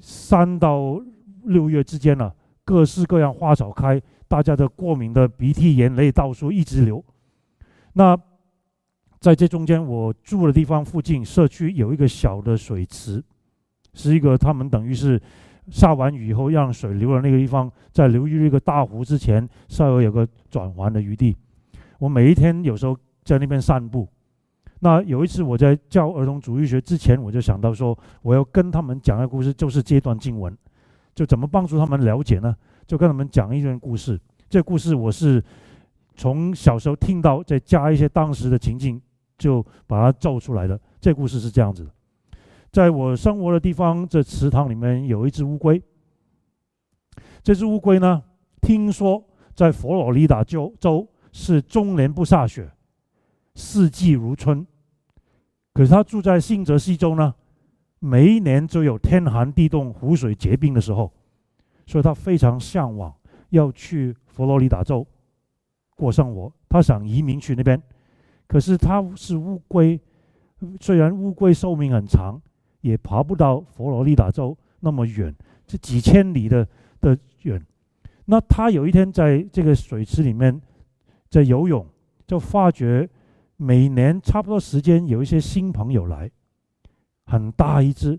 [0.00, 1.00] 三到
[1.44, 2.32] 六月之间呢、
[2.64, 7.04] 各式各样花草开，大家的过敏的鼻涕眼泪到处一直流。
[7.94, 8.16] 那
[9.24, 13.24] 在这中间，我住的地方附近社区有一个小的水池，
[13.94, 15.18] 是一个他们等于是
[15.70, 21.34] 下完雨以后让水流的那个地方，在流入一个大湖之前，稍微有个转弯的余地。
[21.98, 24.06] 我每一天有时候在那边散步。
[24.80, 30.54] 那有一次我在教儿童主义学之前，我就想到说，我要跟他们讲个故事，就是这段经文，
[31.14, 32.54] 就怎么帮助他们了解呢？
[32.86, 34.20] 就跟他们讲一段故事。
[34.50, 35.42] 这故事我是
[36.14, 39.00] 从小时候听到，再加一些当时的情境，
[39.38, 40.78] 就把它奏出来的。
[41.00, 41.90] 这故事是这样子的：
[42.70, 45.82] 在我生活的地方，这池塘里面有一只乌龟。
[47.42, 48.22] 这只乌龟呢，
[48.62, 49.22] 听说
[49.54, 52.70] 在佛罗里达州州是终年不下雪，
[53.54, 54.66] 四季如春。
[55.72, 57.34] 可是他住在新泽西州呢，
[57.98, 61.12] 每一年都有天寒地冻、湖水结冰的时候，
[61.86, 63.14] 所以他非常向往
[63.50, 65.06] 要去佛罗里达州
[65.96, 66.52] 过生活。
[66.68, 67.80] 他想移民去那边，
[68.46, 70.00] 可是它是乌龟，
[70.80, 72.40] 虽然乌龟寿命很长，
[72.80, 75.34] 也爬不到佛罗里达州那么远，
[75.66, 76.66] 这几千里的
[77.00, 77.64] 的远。
[78.26, 80.60] 那他有一天在这个水池里面
[81.28, 81.86] 在游泳，
[82.26, 83.08] 就发觉。
[83.56, 86.28] 每年差不多时间有一些新朋友来，
[87.24, 88.18] 很大一只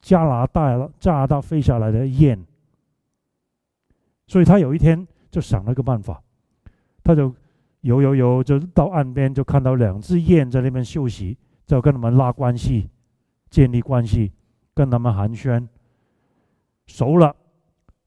[0.00, 2.42] 加拿大加拿大飞下来的雁，
[4.26, 6.22] 所以他有一天就想了个办法，
[7.04, 7.32] 他就
[7.84, 12.88] 游游游就到岸边，就看到两只雁在那边休息，就跟他们拉关系，
[13.50, 14.32] 建立关系，
[14.74, 15.68] 跟他们寒暄，
[16.86, 17.36] 熟了，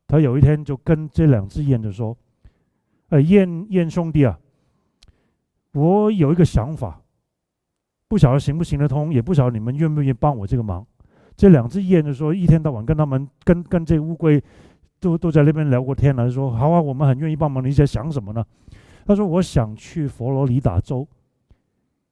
[0.08, 2.18] 他有一天就跟这两只雁就说
[3.10, 4.40] ：“哎，雁雁兄弟啊。”
[5.74, 7.00] 我有一个想法，
[8.08, 10.84] 不晓得行不行得通，也不晓得你们愿不愿意帮我这个忙。
[11.36, 14.44] 这两只雁就说，一天到晚跟他们跟跟这乌龟
[15.00, 17.63] 都都在那边聊过天了，说好啊，我们很愿意帮忙。
[17.63, 18.44] 你在想什么呢？
[19.08, 21.08] 他说我想去佛罗里达州，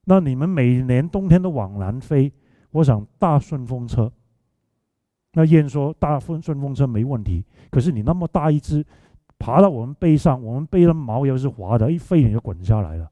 [0.06, 2.32] 那你们每年冬天都往南飞，
[2.72, 4.10] 我想搭顺风车。
[5.34, 8.86] 那雁说搭顺顺风车没问题，可是你那么大一只，
[9.38, 13.12] 爬到我们背上，我们背的毛又是滑的，一飞你就滚下来了。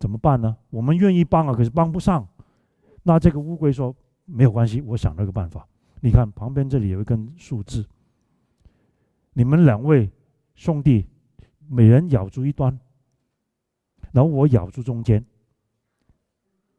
[0.00, 0.56] 怎么办呢？
[0.70, 2.26] 我们愿意帮啊，可是帮不上。
[3.04, 3.94] 那这个乌龟说
[4.24, 5.64] 没有关系，我想了个办法。
[6.00, 7.86] 你看旁边这里有一根树枝，
[9.34, 10.10] 你们两位
[10.56, 11.06] 兄弟
[11.68, 12.78] 每人咬住一端，
[14.12, 15.24] 然后我咬住中间，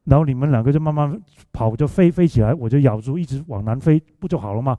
[0.04, 1.20] 然后你们两个就慢慢
[1.52, 4.76] 跑，就飞飞起来，我就咬住，一直往南飞，不就好了吗？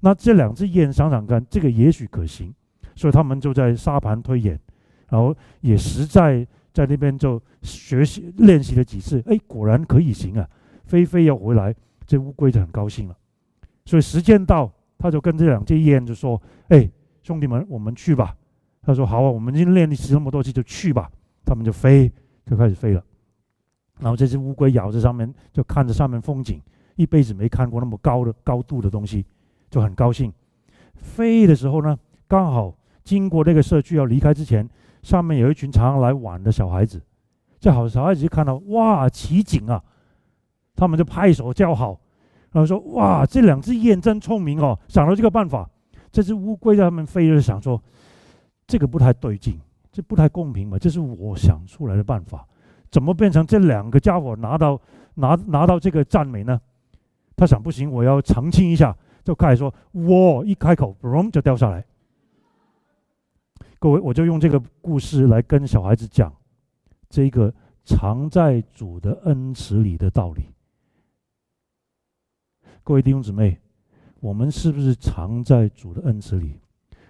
[0.00, 2.54] 那这两只雁想想看，这个也许可行，
[2.94, 4.58] 所以他们就在沙盘推演，
[5.08, 6.46] 然后也实在。
[6.74, 10.48] 在那边就学习练习了几次，哎，果然可以行啊！
[10.86, 11.74] 飞飞要回来，
[12.06, 13.18] 这乌龟就很高兴了。
[13.84, 16.40] 所以时间到，他就跟这两只雁就说
[16.72, 16.90] ：“哎，
[17.22, 18.34] 兄弟们，我们去吧。”
[18.82, 21.10] 他说：“好啊，我们已经练习那么多次，就去吧。”
[21.46, 22.10] 他们就飞，
[22.46, 23.02] 就开始飞了。
[24.00, 26.60] 然后这只乌龟咬着上面，就看着上面风景，
[26.96, 29.24] 一辈子没看过那么高的高度的东西，
[29.70, 30.32] 就很高兴。
[30.94, 34.68] 飞的时候呢，刚好经过那个社区要离开之前。
[35.02, 37.02] 上面有一群常常来玩的小孩子，
[37.58, 39.82] 这好小孩子就看到哇奇景啊，
[40.76, 41.98] 他们就拍手叫好，
[42.52, 45.68] 然后说哇这两只雁真聪明哦，想到这个办法。
[46.12, 47.82] 这只乌龟在他们飞着想说，
[48.72, 49.60] 这个不太对劲，
[49.92, 52.48] 这不太公平嘛，这是我想出来的办法，
[52.90, 54.80] 怎么变成这两个家伙拿到
[55.16, 56.58] 拿拿到这个赞美呢？
[57.36, 61.84] 他想不行，我要澄清一下，就开始说我一开口嘣就掉下来。
[63.78, 66.34] 各位，我就用这个故事来跟小孩子讲
[67.10, 67.52] 这个
[67.84, 70.44] 藏在主的恩慈里的道理。
[72.82, 73.60] 各位弟兄姊妹，
[74.20, 76.58] 我们是不是藏在主的恩慈里？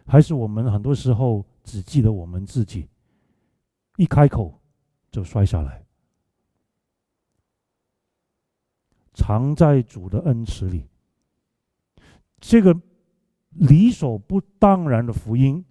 [0.07, 2.89] 还是我们很多时候只记得我们自己，
[3.97, 4.61] 一开口
[5.11, 5.85] 就摔下来？
[9.15, 10.87] 藏在主的恩慈里，
[12.41, 12.79] 这个
[13.51, 15.65] 理所不当然的福音。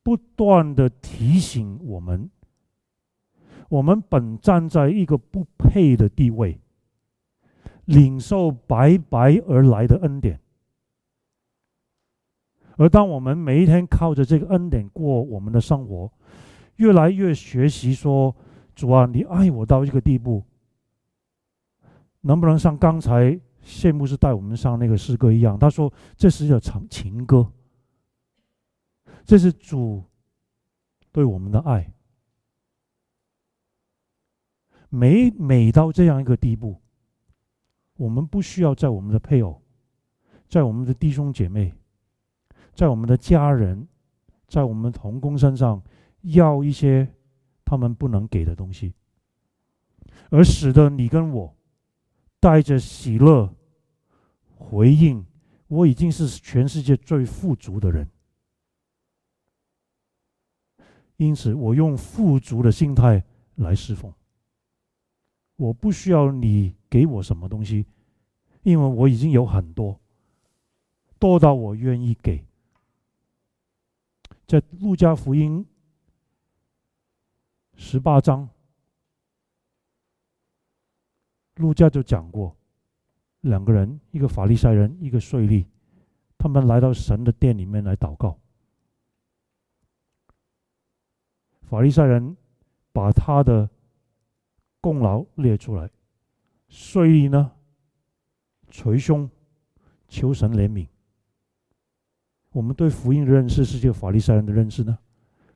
[0.00, 2.30] 不断的提醒我们，
[3.68, 6.58] 我们本站在一个不配的地位，
[7.84, 10.40] 领受白白而来的恩典。
[12.78, 16.10] 而当我们每一天靠着这个恩典过我们的生活，
[16.76, 18.34] 越来越学习说
[18.74, 20.44] ：“主啊，你爱我到一个地步，
[22.20, 27.52] 能不能像刚才谢牧师带我们上那个诗歌一样？”他说：“这是一首长情歌。”
[29.26, 30.04] 这是主
[31.10, 31.92] 对我们的爱，
[34.88, 36.80] 每每到这样一个地步，
[37.96, 39.60] 我们不需要在我们的配偶，
[40.48, 41.74] 在我们的弟兄姐妹，
[42.78, 43.88] 在我们的家人，
[44.46, 45.82] 在我们同工身上
[46.20, 47.12] 要一些
[47.64, 48.94] 他们不能给的东西，
[50.30, 51.52] 而使得你跟我
[52.38, 53.52] 带着喜乐
[54.54, 55.26] 回应，
[55.66, 58.08] 我已经是全世界最富足的人。
[61.16, 63.24] 因此，我用富足的心态
[63.56, 64.14] 来侍奉。
[65.56, 67.84] 我不需要你给我什么东西，
[68.62, 69.98] 因为我已经有很多，
[71.18, 72.46] 多到我愿意给。
[74.48, 75.62] 在路加福音
[77.74, 78.48] 十八章，
[81.56, 82.56] 路加就讲过，
[83.42, 85.66] 两个人，一个法利赛人，一个税吏，
[86.38, 88.38] 他们来到神的殿里面来祷告。
[91.60, 92.34] 法利赛人
[92.90, 93.68] 把他的
[94.80, 95.90] 功劳列出来，
[96.68, 97.52] 税吏呢，
[98.70, 99.30] 捶胸
[100.08, 100.88] 求神怜悯。
[102.58, 104.98] 我们对福音的认识是这个法利赛人的认识呢，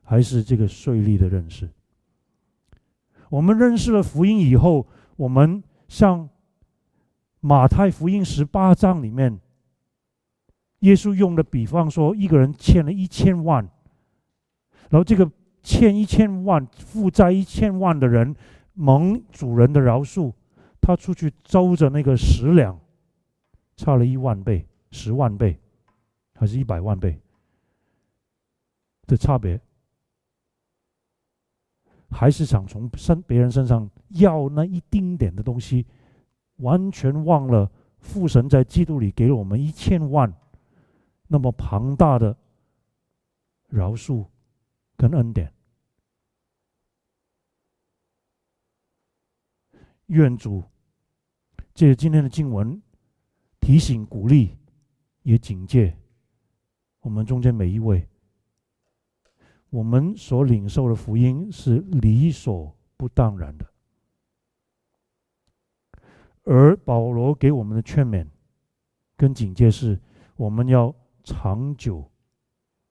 [0.03, 1.69] 还是这个税吏的认识？
[3.29, 4.87] 我们认识了福音以后，
[5.17, 6.29] 我们像
[7.41, 9.37] 马太福音十八章里面，
[10.79, 13.69] 耶稣用的比方说，一个人欠了一千万，
[14.89, 15.29] 然后这个。
[15.65, 18.35] 欠一千万、负债一千万的人，
[18.73, 20.33] 蒙主人的饶恕，
[20.81, 22.77] 他出去周着那个十两，
[23.77, 25.57] 差了一万倍、十万倍，
[26.33, 27.19] 还是一百万倍
[29.07, 29.59] 的差别，
[32.09, 35.85] 还是想从身别人身上要那一丁点的东西，
[36.57, 40.33] 完全忘了父神在基督里给了我们一千万，
[41.27, 42.37] 那么庞大的
[43.67, 44.25] 饶恕。
[44.95, 45.51] 跟恩典，
[50.05, 50.63] 愿主
[51.73, 52.81] 借今天的经文
[53.59, 54.55] 提醒、鼓励，
[55.23, 55.97] 也警戒
[57.03, 58.05] 我们中间每一位。
[59.69, 63.65] 我们所领受的福音是理所不当然的，
[66.43, 68.27] 而保罗给我们的劝勉
[69.15, 70.01] 跟警戒是：
[70.35, 70.93] 我们要
[71.23, 72.11] 长久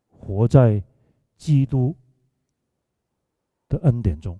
[0.09, 0.83] 活在。
[1.35, 1.97] 基督
[3.69, 4.39] 的恩典中，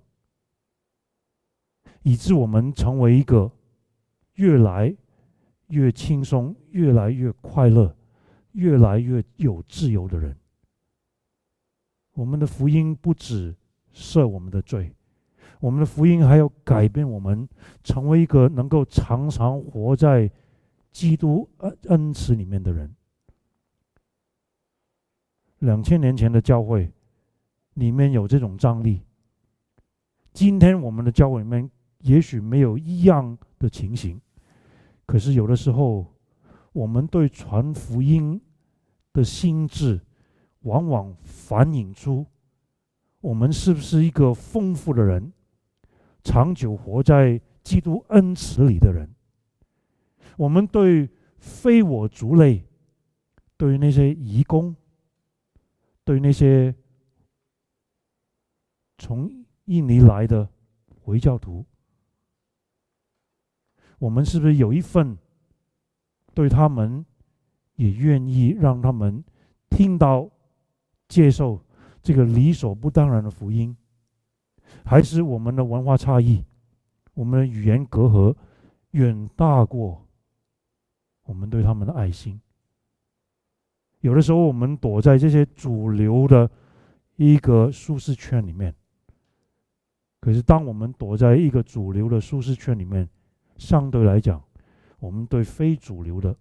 [2.03, 3.51] 以致我们成为一个
[4.35, 4.95] 越来
[5.67, 7.93] 越轻松、越来越快乐、
[8.53, 10.35] 越来越有自由的人。
[12.13, 13.55] 我们的福音不只
[13.93, 14.93] 赦我们的罪，
[15.59, 17.47] 我们的福音还要改变我们，
[17.83, 20.31] 成为一个能够常常活在
[20.91, 22.95] 基督恩恩慈里面的人。
[25.59, 26.91] 两千年前的教会
[27.75, 29.01] 里面有这种张力。
[30.33, 34.21] 今天我们的教会里面也许没有一样的情形，
[35.05, 36.12] 可是有的时候，
[36.73, 38.41] 我们对传福音
[39.13, 40.01] 的心智，
[40.61, 42.25] 往往反映出
[43.21, 45.31] 我们是不是一个丰富的人，
[46.23, 49.09] 长久活在基督恩慈里的人。
[50.35, 52.65] 我们对非我族类，
[53.55, 54.75] 对于那些移工。
[56.05, 56.75] 对那些
[58.97, 60.49] 从印尼来的
[61.01, 61.65] 回教徒，
[63.99, 65.17] 我们是不是有一份
[66.33, 67.05] 对他们
[67.75, 69.23] 也愿意让他们
[69.69, 70.29] 听到、
[71.07, 71.59] 接受
[72.01, 73.75] 这个理所不当然的福音？
[74.83, 76.43] 还是我们的文化差异、
[77.13, 78.35] 我们的语言隔阂
[78.91, 80.05] 远大过
[81.23, 82.39] 我们对他们的爱心？
[84.01, 86.49] 有的时候，我们躲在这些主流的
[87.15, 88.73] 一个舒适圈里面。
[90.19, 93.07] 可是，当我们躲在一个主流的舒适圈里面，
[93.57, 94.43] 相对来讲，
[95.03, 96.33] 我们对非主流的，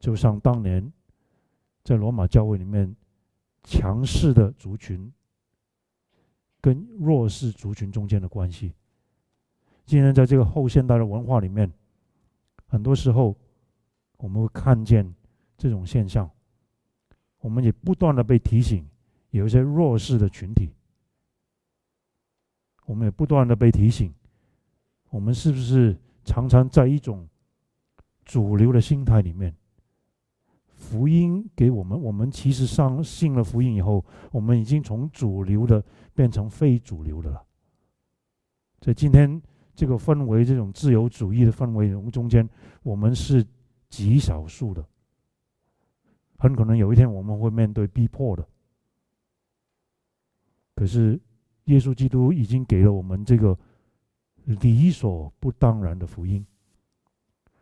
[0.00, 0.92] 就像当年
[1.84, 2.92] 在罗马教会里面，
[3.62, 5.12] 强势的族群
[6.60, 8.74] 跟弱势族群中间的关系。
[9.86, 11.72] 今天，在这个后现代的文化里面，
[12.66, 13.36] 很多时候
[14.16, 15.14] 我们会看见。
[15.60, 16.30] 这种现象，
[17.40, 18.88] 我们也不断的被提醒，
[19.30, 20.70] 有一些弱势的群体，
[22.84, 24.14] 我们也不断的被提醒，
[25.10, 25.96] 我们是不是
[26.28, 27.26] 常常在一种
[28.26, 29.56] 主流的心态里面？
[30.76, 35.82] 福音给我们，我们其实上信了福音以后，我们已经从主流的
[36.14, 37.42] 变成非主流的了。
[38.78, 39.40] 在今天
[39.74, 42.46] 这个氛围，这种自由主义的氛围中间，
[42.82, 43.42] 我们是
[43.88, 44.86] 极少数的。
[46.36, 48.46] 很可能有一天我们会面对逼迫的，
[50.76, 51.18] 可是
[51.64, 53.58] 耶稣基督已经给了我们这个
[54.48, 56.44] 理所不当然的福音，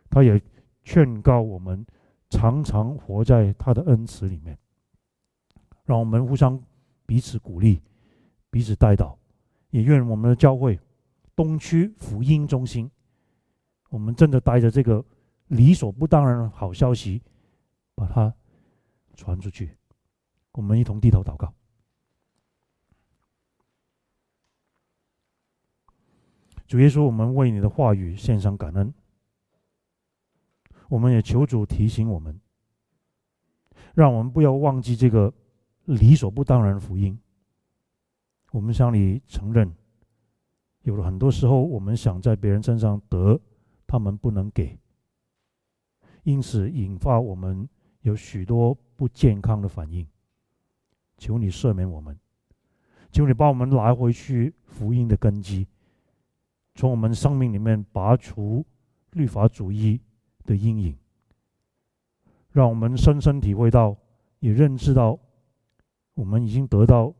[0.09, 0.41] 他也
[0.83, 1.85] 劝告我们
[2.29, 4.57] 常常活在他的恩慈里面。
[5.83, 6.61] 让我们互相
[7.05, 7.81] 彼此鼓励，
[8.49, 9.17] 彼此带导，
[9.69, 10.79] 也愿我们的教会
[11.35, 12.89] 东区福音中心，
[13.89, 15.03] 我们真的带着这个
[15.47, 17.21] 理所不当然的好消息，
[17.95, 18.33] 把它
[19.15, 19.77] 传出去。
[20.53, 21.53] 我们一同低头祷告。
[26.67, 28.93] 主耶稣，我们为你的话语献上感恩。
[30.89, 32.37] 我们也求主提醒我们，
[33.93, 35.33] 让我们不要忘记这个
[35.85, 37.17] 理所不当然的福音。
[38.51, 39.73] 我们向你承认，
[40.81, 43.39] 有了很多时候，我们想在别人身上得，
[43.85, 44.77] 他们不能给，
[46.23, 47.67] 因此引发我们
[48.01, 50.05] 有许多不健康的反应。
[51.17, 52.17] 求你赦免我们，
[53.09, 55.65] 求你把我们拿回去福音的根基。
[56.77, 58.63] 从我们生命里面拔除
[59.13, 59.99] 律法主义
[60.45, 60.95] 的阴影，
[62.51, 63.97] 让我们深深体会到，
[64.41, 65.17] 也认知到，
[66.13, 67.11] 我们已经得到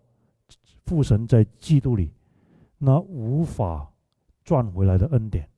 [0.86, 2.14] 父神在基督里
[2.78, 3.92] 那无法
[4.44, 5.50] 赚回来的恩典。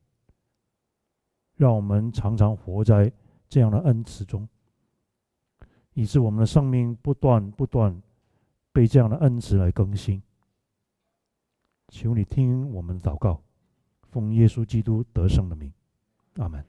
[1.56, 3.12] 让我们常常活在
[3.50, 4.48] 这样的恩慈中，
[5.92, 8.00] 以致我们的生命不断不断
[8.72, 10.22] 被这样的恩慈来更新。
[11.88, 13.42] 求你听我们的祷告。
[14.10, 15.72] 奉耶稣基督得胜的名，
[16.36, 16.64] 阿门。